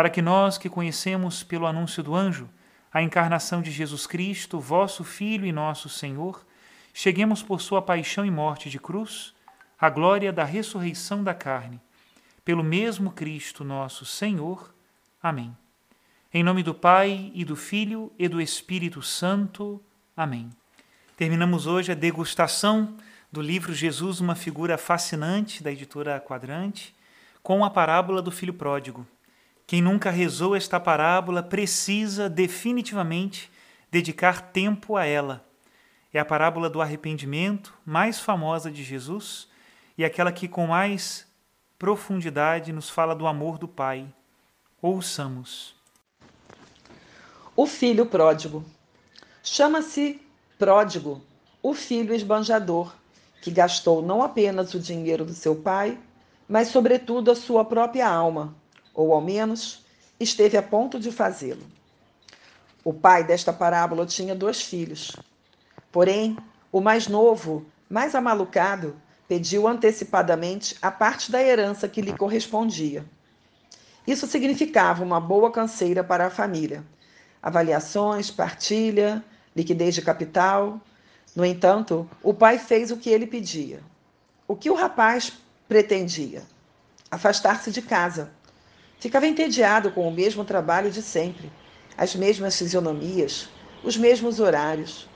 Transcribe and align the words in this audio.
para 0.00 0.08
que 0.08 0.22
nós 0.22 0.56
que 0.56 0.70
conhecemos 0.70 1.42
pelo 1.42 1.66
anúncio 1.66 2.02
do 2.02 2.14
anjo 2.14 2.48
a 2.90 3.02
encarnação 3.02 3.60
de 3.60 3.70
Jesus 3.70 4.06
Cristo, 4.06 4.58
vosso 4.58 5.04
Filho 5.04 5.44
e 5.44 5.52
nosso 5.52 5.90
Senhor, 5.90 6.42
cheguemos 6.94 7.42
por 7.42 7.60
sua 7.60 7.82
paixão 7.82 8.24
e 8.24 8.30
morte 8.30 8.70
de 8.70 8.78
cruz 8.78 9.34
à 9.78 9.90
glória 9.90 10.32
da 10.32 10.42
ressurreição 10.42 11.22
da 11.22 11.34
carne, 11.34 11.78
pelo 12.42 12.64
mesmo 12.64 13.12
Cristo 13.12 13.62
nosso 13.62 14.06
Senhor. 14.06 14.74
Amém. 15.22 15.54
Em 16.32 16.42
nome 16.42 16.62
do 16.62 16.72
Pai 16.72 17.30
e 17.34 17.44
do 17.44 17.54
Filho 17.54 18.10
e 18.18 18.26
do 18.26 18.40
Espírito 18.40 19.02
Santo. 19.02 19.82
Amém. 20.16 20.48
Terminamos 21.14 21.66
hoje 21.66 21.92
a 21.92 21.94
degustação 21.94 22.96
do 23.30 23.42
livro 23.42 23.74
Jesus, 23.74 24.18
uma 24.18 24.34
figura 24.34 24.78
fascinante 24.78 25.62
da 25.62 25.70
editora 25.70 26.18
Quadrante, 26.18 26.94
com 27.42 27.62
a 27.62 27.68
parábola 27.68 28.22
do 28.22 28.30
filho 28.30 28.54
pródigo. 28.54 29.06
Quem 29.70 29.80
nunca 29.80 30.10
rezou 30.10 30.56
esta 30.56 30.80
parábola 30.80 31.44
precisa 31.44 32.28
definitivamente 32.28 33.48
dedicar 33.88 34.50
tempo 34.50 34.96
a 34.96 35.04
ela. 35.04 35.46
É 36.12 36.18
a 36.18 36.24
parábola 36.24 36.68
do 36.68 36.80
arrependimento 36.80 37.72
mais 37.86 38.18
famosa 38.18 38.68
de 38.68 38.82
Jesus 38.82 39.46
e 39.96 40.04
aquela 40.04 40.32
que 40.32 40.48
com 40.48 40.66
mais 40.66 41.24
profundidade 41.78 42.72
nos 42.72 42.90
fala 42.90 43.14
do 43.14 43.28
amor 43.28 43.58
do 43.58 43.68
Pai. 43.68 44.12
Ouçamos. 44.82 45.72
O 47.54 47.64
filho 47.64 48.06
pródigo. 48.06 48.64
Chama-se 49.40 50.20
pródigo, 50.58 51.22
o 51.62 51.74
filho 51.74 52.12
esbanjador, 52.12 52.92
que 53.40 53.52
gastou 53.52 54.02
não 54.02 54.20
apenas 54.20 54.74
o 54.74 54.80
dinheiro 54.80 55.24
do 55.24 55.32
seu 55.32 55.54
pai, 55.54 55.96
mas, 56.48 56.66
sobretudo, 56.66 57.30
a 57.30 57.36
sua 57.36 57.64
própria 57.64 58.08
alma 58.08 58.58
ou 58.94 59.12
ao 59.12 59.20
menos 59.20 59.84
esteve 60.18 60.56
a 60.56 60.62
ponto 60.62 60.98
de 60.98 61.10
fazê-lo. 61.10 61.64
O 62.84 62.92
pai 62.92 63.24
desta 63.24 63.52
parábola 63.52 64.06
tinha 64.06 64.34
dois 64.34 64.62
filhos. 64.62 65.16
Porém, 65.92 66.36
o 66.72 66.80
mais 66.80 67.08
novo, 67.08 67.66
mais 67.88 68.14
amalucado, 68.14 68.96
pediu 69.28 69.68
antecipadamente 69.68 70.76
a 70.80 70.90
parte 70.90 71.30
da 71.30 71.42
herança 71.42 71.88
que 71.88 72.00
lhe 72.00 72.16
correspondia. 72.16 73.04
Isso 74.06 74.26
significava 74.26 75.04
uma 75.04 75.20
boa 75.20 75.50
canseira 75.52 76.02
para 76.02 76.26
a 76.26 76.30
família. 76.30 76.84
Avaliações, 77.42 78.30
partilha, 78.30 79.24
liquidez 79.54 79.94
de 79.94 80.02
capital. 80.02 80.80
No 81.34 81.44
entanto, 81.44 82.08
o 82.22 82.34
pai 82.34 82.58
fez 82.58 82.90
o 82.90 82.96
que 82.96 83.10
ele 83.10 83.26
pedia. 83.26 83.80
O 84.48 84.56
que 84.56 84.70
o 84.70 84.74
rapaz 84.74 85.32
pretendia? 85.68 86.42
Afastar-se 87.10 87.70
de 87.70 87.82
casa, 87.82 88.32
Ficava 89.00 89.26
entediado 89.26 89.90
com 89.90 90.06
o 90.06 90.12
mesmo 90.12 90.44
trabalho 90.44 90.90
de 90.90 91.00
sempre, 91.00 91.50
as 91.96 92.14
mesmas 92.14 92.58
fisionomias, 92.58 93.48
os 93.82 93.96
mesmos 93.96 94.40
horários, 94.40 95.08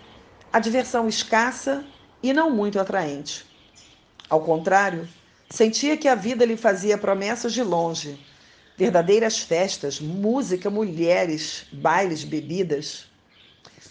a 0.51 0.59
diversão 0.59 1.07
escassa 1.07 1.85
e 2.23 2.33
não 2.33 2.51
muito 2.51 2.81
atraente. 2.81 3.45
Ao 4.31 4.41
contrário, 4.41 5.07
sentia 5.51 5.99
que 5.99 6.09
a 6.09 6.15
vida 6.15 6.47
lhe 6.47 6.57
fazia 6.57 6.97
promessas 6.97 7.53
de 7.53 7.63
longe, 7.63 8.19
verdadeiras 8.75 9.39
festas, 9.39 10.01
música, 10.01 10.71
mulheres, 10.71 11.67
bailes, 11.71 12.25
bebidas. 12.25 13.05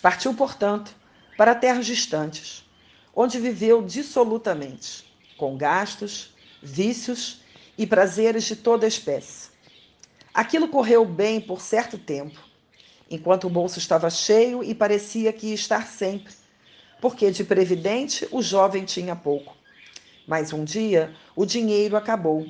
Partiu, 0.02 0.34
portanto, 0.34 0.92
para 1.38 1.54
terras 1.54 1.86
distantes, 1.86 2.68
onde 3.16 3.40
viveu 3.40 3.84
dissolutamente, 3.84 5.06
com 5.38 5.56
gastos, 5.56 6.34
vícios 6.64 7.42
e 7.78 7.86
prazeres 7.86 8.46
de 8.46 8.56
toda 8.56 8.88
espécie. 8.88 9.53
Aquilo 10.34 10.68
correu 10.68 11.06
bem 11.06 11.40
por 11.40 11.62
certo 11.62 11.96
tempo, 11.96 12.40
enquanto 13.08 13.46
o 13.46 13.50
bolso 13.52 13.78
estava 13.78 14.10
cheio 14.10 14.64
e 14.64 14.74
parecia 14.74 15.32
que 15.32 15.48
ia 15.48 15.54
estar 15.54 15.86
sempre, 15.86 16.34
porque 17.00 17.30
de 17.30 17.44
previdente 17.44 18.28
o 18.32 18.42
jovem 18.42 18.84
tinha 18.84 19.16
pouco. 19.16 19.56
Mas 20.28 20.52
um 20.52 20.64
dia 20.64 21.14
o 21.36 21.46
dinheiro 21.46 21.96
acabou. 21.96 22.48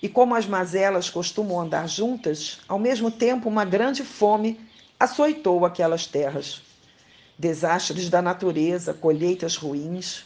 E 0.00 0.08
como 0.08 0.36
as 0.36 0.46
mazelas 0.46 1.10
costumam 1.10 1.60
andar 1.60 1.88
juntas, 1.88 2.60
ao 2.68 2.78
mesmo 2.78 3.10
tempo 3.10 3.48
uma 3.48 3.64
grande 3.64 4.04
fome 4.04 4.60
açoitou 5.00 5.66
aquelas 5.66 6.06
terras. 6.06 6.62
Desastres 7.36 8.08
da 8.08 8.22
natureza, 8.22 8.94
colheitas 8.94 9.56
ruins. 9.56 10.24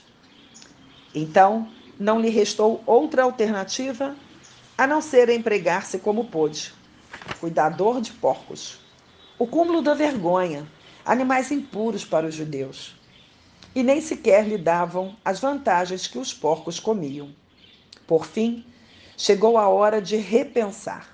Então, 1.14 1.72
não 1.98 2.20
lhe 2.20 2.28
restou 2.28 2.82
outra 2.84 3.22
alternativa 3.22 4.14
a 4.76 4.86
não 4.86 5.00
ser 5.00 5.30
empregar-se 5.30 5.98
como 5.98 6.26
pôde 6.26 6.81
cuidador 7.40 8.00
de 8.00 8.12
porcos. 8.12 8.78
O 9.38 9.46
cúmulo 9.46 9.82
da 9.82 9.94
vergonha, 9.94 10.66
animais 11.04 11.50
impuros 11.50 12.04
para 12.04 12.26
os 12.26 12.34
judeus. 12.34 12.94
E 13.74 13.82
nem 13.82 14.00
sequer 14.00 14.46
lhe 14.46 14.58
davam 14.58 15.16
as 15.24 15.40
vantagens 15.40 16.06
que 16.06 16.18
os 16.18 16.32
porcos 16.32 16.78
comiam. 16.78 17.34
Por 18.06 18.26
fim, 18.26 18.64
chegou 19.16 19.56
a 19.56 19.68
hora 19.68 20.00
de 20.00 20.16
repensar. 20.16 21.08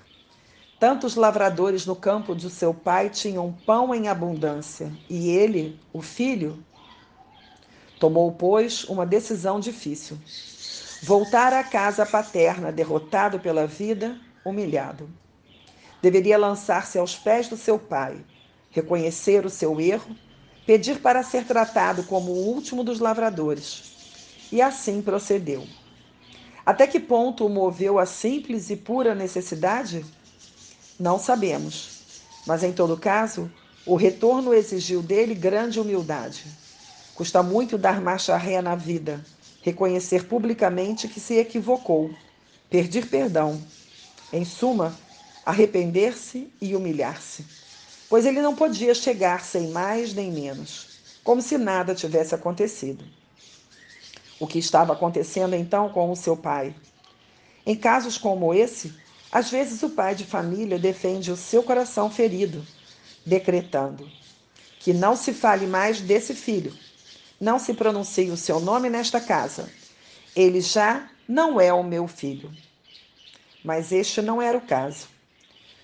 Tantos 0.79 1.15
lavradores 1.15 1.85
no 1.85 1.95
campo 1.95 2.35
de 2.35 2.49
seu 2.49 2.73
pai 2.73 3.09
tinham 3.09 3.51
pão 3.65 3.93
em 3.93 4.07
abundância, 4.07 4.91
e 5.09 5.29
ele, 5.29 5.79
o 5.91 6.01
filho, 6.01 6.63
tomou, 7.99 8.31
pois, 8.31 8.85
uma 8.85 9.05
decisão 9.05 9.59
difícil. 9.59 10.17
Voltar 11.03 11.53
à 11.53 11.63
casa 11.63 12.05
paterna, 12.05 12.71
derrotado 12.71 13.39
pela 13.39 13.67
vida, 13.67 14.17
humilhado. 14.45 15.09
Deveria 16.01 16.37
lançar-se 16.37 16.97
aos 16.97 17.15
pés 17.15 17.47
do 17.47 17.57
seu 17.57 17.77
pai, 17.77 18.17
reconhecer 18.71 19.45
o 19.45 19.49
seu 19.49 19.79
erro, 19.81 20.15
pedir 20.65 20.99
para 20.99 21.23
ser 21.23 21.45
tratado 21.45 22.03
como 22.03 22.31
o 22.31 22.47
último 22.47 22.83
dos 22.83 22.99
lavradores. 22.99 23.97
E 24.51 24.61
assim 24.61 25.01
procedeu. 25.01 25.67
Até 26.65 26.85
que 26.85 26.99
ponto 26.99 27.45
o 27.45 27.49
moveu 27.49 27.99
a 27.99 28.05
simples 28.05 28.69
e 28.69 28.75
pura 28.75 29.15
necessidade? 29.15 30.05
Não 30.99 31.17
sabemos. 31.17 31.89
Mas, 32.45 32.63
em 32.63 32.71
todo 32.71 32.95
caso, 32.97 33.51
o 33.85 33.95
retorno 33.95 34.53
exigiu 34.53 35.01
dele 35.01 35.33
grande 35.33 35.79
humildade. 35.79 36.45
Custa 37.15 37.41
muito 37.41 37.77
dar 37.77 37.99
marcha 37.99 38.37
ré 38.37 38.61
na 38.61 38.75
vida, 38.75 39.25
reconhecer 39.61 40.25
publicamente 40.25 41.07
que 41.07 41.19
se 41.19 41.35
equivocou, 41.35 42.11
pedir 42.69 43.07
perdão. 43.07 43.61
Em 44.31 44.45
suma, 44.45 44.95
arrepender-se 45.49 46.47
e 46.61 46.75
humilhar-se. 46.75 47.43
pois 48.07 48.23
ele 48.25 48.39
não 48.39 48.55
podia 48.55 48.93
chegar 48.93 49.43
sem 49.43 49.69
mais 49.69 50.13
nem 50.13 50.31
menos, 50.31 50.99
como 51.23 51.41
se 51.41 51.57
nada 51.57 51.95
tivesse 51.95 52.35
acontecido. 52.35 53.03
O 54.39 54.45
que 54.45 54.59
estava 54.59 54.93
acontecendo 54.93 55.55
então 55.55 55.89
com 55.89 56.11
o 56.11 56.15
seu 56.15 56.37
pai? 56.37 56.75
Em 57.65 57.75
casos 57.75 58.15
como 58.15 58.53
esse, 58.53 58.93
às 59.31 59.49
vezes 59.49 59.81
o 59.81 59.89
pai 59.89 60.13
de 60.13 60.23
família 60.23 60.77
defende 60.77 61.31
o 61.31 61.37
seu 61.37 61.63
coração 61.63 62.11
ferido, 62.11 62.65
decretando 63.25 64.07
que 64.79 64.93
não 64.93 65.15
se 65.15 65.33
fale 65.33 65.65
mais 65.65 65.99
desse 65.99 66.35
filho, 66.35 66.73
não 67.41 67.57
se 67.57 67.73
pronuncie 67.73 68.29
o 68.29 68.37
seu 68.37 68.59
nome 68.59 68.89
nesta 68.89 69.19
casa. 69.19 69.67
Ele 70.35 70.61
já 70.61 71.09
não 71.27 71.59
é 71.59 71.73
o 71.73 71.83
meu 71.83 72.07
filho. 72.07 72.51
Mas 73.63 73.91
este 73.91 74.21
não 74.21 74.41
era 74.41 74.57
o 74.57 74.61
caso. 74.61 75.18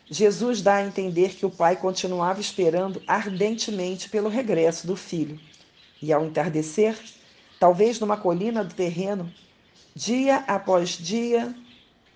Jesus 0.09 0.61
dá 0.61 0.75
a 0.75 0.85
entender 0.85 1.29
que 1.33 1.45
o 1.45 1.49
pai 1.49 1.75
continuava 1.75 2.39
esperando 2.39 3.01
ardentemente 3.07 4.07
pelo 4.07 4.29
regresso 4.29 4.85
do 4.85 4.95
filho. 4.95 5.39
E 6.01 6.13
ao 6.13 6.23
entardecer, 6.25 6.95
talvez 7.59 7.99
numa 7.99 8.15
colina 8.15 8.63
do 8.63 8.73
terreno, 8.73 9.33
dia 9.95 10.37
após 10.47 10.89
dia, 10.89 11.55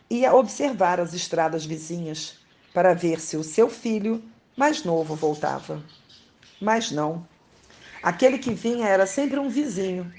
ia 0.10 0.36
observar 0.36 1.00
as 1.00 1.14
estradas 1.14 1.66
vizinhas 1.66 2.38
para 2.74 2.94
ver 2.94 3.20
se 3.20 3.36
o 3.36 3.44
seu 3.44 3.70
filho 3.70 4.24
mais 4.56 4.84
novo 4.84 5.16
voltava. 5.16 5.84
Mas 6.62 6.92
não. 6.92 7.28
Aquele 8.04 8.38
que 8.38 8.54
vinha 8.54 8.88
era 8.88 9.08
sempre 9.08 9.40
um 9.40 9.50
vizinho, 9.50 10.14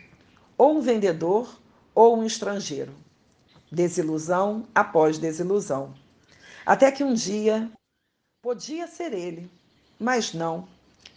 ou 0.58 0.78
um 0.78 0.80
vendedor, 0.80 1.60
ou 1.94 2.18
um 2.18 2.24
estrangeiro. 2.24 2.92
Desilusão 3.70 4.66
após 4.74 5.18
desilusão. 5.18 5.94
Até 6.64 6.92
que 6.92 7.02
um 7.02 7.14
dia 7.14 7.70
podia 8.42 8.86
ser 8.86 9.12
ele, 9.12 9.50
mas 9.98 10.34
não. 10.34 10.68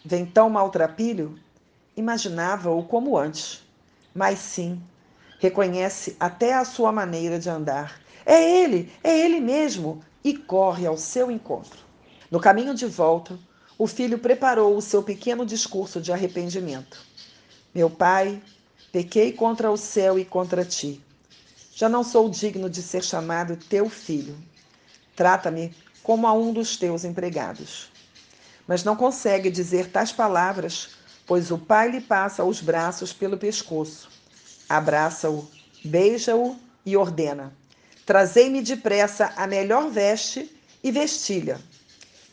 Vem 0.04 0.24
tão 0.24 0.50
maltrapilho, 0.50 1.38
imaginava-o 1.96 2.82
como 2.84 3.16
antes. 3.16 3.62
Mas 4.14 4.38
sim, 4.38 4.82
reconhece 5.38 6.16
até 6.18 6.54
a 6.54 6.64
sua 6.64 6.92
maneira 6.92 7.38
de 7.38 7.48
andar. 7.50 8.00
É 8.24 8.62
ele, 8.62 8.92
é 9.02 9.18
ele 9.18 9.40
mesmo, 9.40 10.02
e 10.22 10.36
corre 10.36 10.86
ao 10.86 10.96
seu 10.96 11.30
encontro. 11.30 11.78
No 12.30 12.40
caminho 12.40 12.74
de 12.74 12.86
volta, 12.86 13.38
o 13.78 13.86
filho 13.86 14.18
preparou 14.18 14.76
o 14.76 14.82
seu 14.82 15.02
pequeno 15.02 15.44
discurso 15.44 16.00
de 16.00 16.12
arrependimento. 16.12 17.04
Meu 17.74 17.90
pai, 17.90 18.42
pequei 18.90 19.32
contra 19.32 19.70
o 19.70 19.76
céu 19.76 20.18
e 20.18 20.24
contra 20.24 20.64
ti. 20.64 21.02
Já 21.74 21.88
não 21.88 22.02
sou 22.02 22.30
digno 22.30 22.70
de 22.70 22.82
ser 22.82 23.02
chamado 23.02 23.56
teu 23.56 23.88
filho. 23.90 24.36
Trata-me 25.16 25.74
como 26.02 26.26
a 26.26 26.32
um 26.32 26.52
dos 26.52 26.76
teus 26.76 27.04
empregados. 27.04 27.90
Mas 28.66 28.84
não 28.84 28.96
consegue 28.96 29.50
dizer 29.50 29.90
tais 29.90 30.12
palavras, 30.12 30.90
pois 31.26 31.50
o 31.50 31.58
pai 31.58 31.90
lhe 31.90 32.00
passa 32.00 32.44
os 32.44 32.60
braços 32.60 33.12
pelo 33.12 33.36
pescoço. 33.36 34.08
Abraça-o, 34.68 35.48
beija-o 35.84 36.56
e 36.84 36.96
ordena: 36.96 37.52
Trazei-me 38.06 38.62
depressa 38.62 39.32
a 39.36 39.46
melhor 39.46 39.90
veste 39.90 40.50
e 40.82 40.90
vestilha 40.90 41.60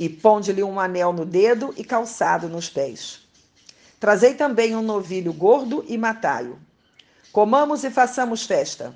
e 0.02 0.10
ponde-lhe 0.10 0.64
um 0.64 0.80
anel 0.80 1.14
no 1.14 1.26
dedo 1.26 1.74
e 1.78 1.84
calçado 1.84 2.50
nos 2.50 2.68
pés. 2.68 3.20
Trazei 4.00 4.34
também 4.34 4.76
um 4.76 4.82
novilho 4.82 5.32
gordo 5.32 5.86
e 5.88 5.96
matai-o. 5.96 6.58
Comamos 7.32 7.84
e 7.84 7.92
façamos 7.92 8.44
festa. 8.44 8.96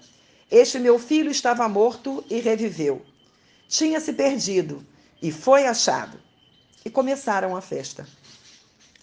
Este 0.50 0.80
meu 0.80 0.98
filho 0.98 1.30
estava 1.30 1.70
morto 1.70 2.26
e 2.28 2.40
reviveu. 2.40 3.06
Tinha-se 3.68 4.14
perdido 4.14 4.86
e 5.22 5.32
foi 5.32 5.66
achado. 5.66 6.20
E 6.84 6.90
começaram 6.90 7.56
a 7.56 7.62
festa. 7.62 8.08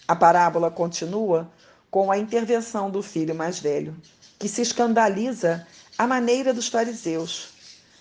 A 0.06 0.14
parábola 0.14 0.70
continua 0.70 1.50
com 1.90 2.10
a 2.10 2.18
intervenção 2.18 2.90
do 2.90 3.02
filho 3.02 3.34
mais 3.34 3.58
velho, 3.58 3.96
que 4.38 4.48
se 4.48 4.62
escandaliza 4.62 5.66
à 5.98 6.06
maneira 6.06 6.54
dos 6.54 6.68
fariseus, 6.68 7.50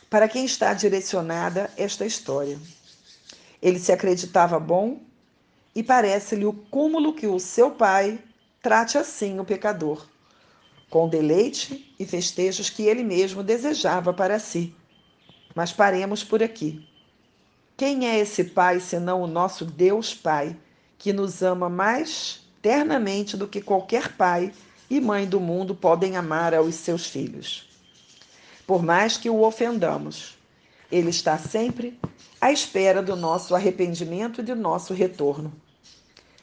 para 0.09 0.27
quem 0.27 0.45
está 0.45 0.73
direcionada 0.73 1.69
esta 1.75 2.05
história. 2.05 2.59
Ele 3.61 3.79
se 3.79 3.91
acreditava 3.91 4.59
bom 4.59 5.01
e 5.75 5.83
parece-lhe 5.83 6.45
o 6.45 6.53
cúmulo 6.53 7.13
que 7.13 7.27
o 7.27 7.39
seu 7.39 7.71
pai 7.71 8.19
trate 8.61 8.97
assim 8.97 9.39
o 9.39 9.45
pecador, 9.45 10.05
com 10.89 11.09
deleite 11.09 11.93
e 11.99 12.05
festejos 12.05 12.69
que 12.69 12.83
ele 12.83 13.03
mesmo 13.03 13.43
desejava 13.43 14.13
para 14.13 14.37
si. 14.39 14.75
Mas 15.55 15.71
paremos 15.71 16.23
por 16.23 16.41
aqui. 16.41 16.87
Quem 17.75 18.07
é 18.07 18.19
esse 18.19 18.43
pai 18.43 18.79
senão 18.79 19.21
o 19.21 19.27
nosso 19.27 19.65
Deus 19.65 20.13
Pai, 20.13 20.55
que 20.97 21.11
nos 21.11 21.41
ama 21.41 21.69
mais 21.69 22.41
ternamente 22.61 23.35
do 23.35 23.47
que 23.47 23.59
qualquer 23.59 24.15
pai 24.15 24.53
e 24.89 25.01
mãe 25.01 25.25
do 25.25 25.39
mundo 25.39 25.73
podem 25.73 26.15
amar 26.15 26.53
aos 26.53 26.75
seus 26.75 27.07
filhos? 27.07 27.67
Por 28.67 28.83
mais 28.83 29.17
que 29.17 29.29
o 29.29 29.41
ofendamos, 29.41 30.37
ele 30.91 31.09
está 31.09 31.37
sempre 31.37 31.99
à 32.39 32.51
espera 32.51 33.01
do 33.01 33.15
nosso 33.15 33.55
arrependimento 33.55 34.41
e 34.41 34.43
do 34.43 34.55
nosso 34.55 34.93
retorno. 34.93 35.51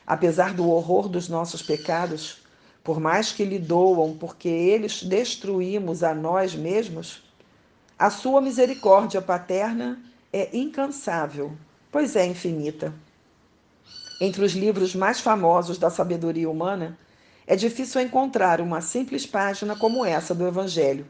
Apesar 0.07 0.55
do 0.55 0.69
horror 0.69 1.09
dos 1.09 1.29
nossos 1.29 1.63
pecados, 1.63 2.39
por 2.83 2.99
mais 2.99 3.31
que 3.31 3.45
lhe 3.45 3.59
doam 3.59 4.17
porque 4.17 4.49
eles 4.49 5.03
destruímos 5.03 6.03
a 6.03 6.15
nós 6.15 6.55
mesmos, 6.55 7.23
a 7.99 8.11
sua 8.11 8.41
misericórdia 8.41 9.21
paterna 9.21 10.01
é 10.33 10.57
incansável, 10.57 11.57
pois 11.91 12.15
é 12.15 12.25
infinita. 12.25 12.95
Entre 14.21 14.45
os 14.45 14.53
livros 14.53 14.95
mais 14.95 15.19
famosos 15.19 15.79
da 15.79 15.91
sabedoria 15.91 16.49
humana, 16.49 16.97
é 17.45 17.57
difícil 17.57 18.01
encontrar 18.01 18.61
uma 18.61 18.81
simples 18.81 19.27
página 19.27 19.75
como 19.75 20.05
essa 20.05 20.33
do 20.33 20.47
Evangelho, 20.47 21.09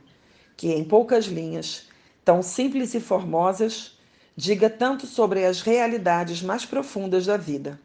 que, 0.57 0.73
em 0.73 0.83
poucas 0.83 1.27
linhas, 1.27 1.89
tão 2.25 2.43
simples 2.43 2.95
e 2.95 3.01
formosas, 3.01 3.99
diga 4.35 4.71
tanto 4.71 5.07
sobre 5.07 5.45
as 5.45 5.61
realidades 5.61 6.41
mais 6.41 6.65
profundas 6.65 7.27
da 7.27 7.37
vida. 7.37 7.79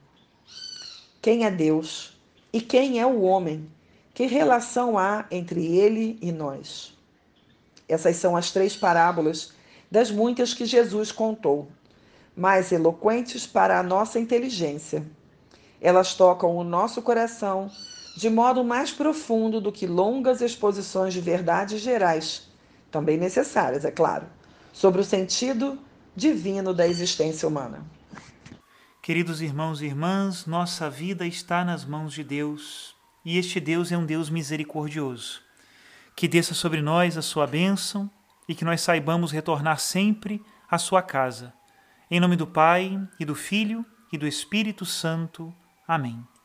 Quem 1.22 1.46
é 1.46 1.52
Deus 1.52 2.18
e 2.54 2.62
quem 2.62 3.02
é 3.02 3.06
o 3.06 3.22
homem? 3.24 3.70
Que 4.14 4.28
relação 4.28 4.98
há 4.98 5.26
entre 5.30 5.66
ele 5.66 6.18
e 6.22 6.32
nós? 6.32 6.93
Essas 7.88 8.16
são 8.18 8.36
as 8.36 8.52
três 8.52 8.76
parábolas 8.76 9.54
das 9.92 10.10
muitas 10.10 10.54
que 10.54 10.66
Jesus 10.66 11.12
contou, 11.12 11.68
mais 12.36 12.72
eloquentes 12.72 13.46
para 13.46 13.80
a 13.80 13.84
nossa 13.84 14.20
inteligência. 14.20 15.06
Elas 15.80 16.16
tocam 16.16 16.56
o 16.56 16.64
nosso 16.64 17.02
coração 17.02 17.70
de 18.16 18.30
modo 18.30 18.64
mais 18.64 18.92
profundo 18.92 19.60
do 19.60 19.72
que 19.72 19.88
longas 19.88 20.42
exposições 20.42 21.14
de 21.14 21.22
verdades 21.22 21.82
gerais, 21.82 22.48
também 22.92 23.18
necessárias, 23.18 23.84
é 23.86 23.92
claro, 23.92 24.28
sobre 24.72 25.02
o 25.02 25.04
sentido 25.04 25.80
divino 26.16 26.74
da 26.74 26.88
existência 26.88 27.48
humana. 27.48 27.84
Queridos 29.02 29.42
irmãos 29.42 29.82
e 29.82 29.86
irmãs, 29.86 30.46
nossa 30.46 30.90
vida 30.90 31.26
está 31.26 31.66
nas 31.66 31.84
mãos 31.84 32.14
de 32.14 32.24
Deus 32.24 32.96
e 33.26 33.38
este 33.38 33.60
Deus 33.60 33.92
é 33.92 33.98
um 33.98 34.06
Deus 34.06 34.30
misericordioso. 34.30 35.42
Que 36.16 36.28
desça 36.28 36.54
sobre 36.54 36.82
nós 36.82 37.18
a 37.18 37.22
sua 37.22 37.48
bênção 37.48 38.10
e 38.48 38.54
que 38.56 38.66
nós 38.66 38.82
saibamos 38.82 39.32
retornar 39.32 39.80
sempre 39.80 40.44
à 40.70 40.78
sua 40.78 41.02
casa. 41.02 41.54
Em 42.10 42.20
nome 42.20 42.36
do 42.36 42.46
Pai, 42.46 43.00
e 43.20 43.26
do 43.26 43.36
Filho, 43.36 43.86
e 44.12 44.18
do 44.18 44.28
Espírito 44.28 44.86
Santo. 44.86 45.54
Amém. 45.88 46.24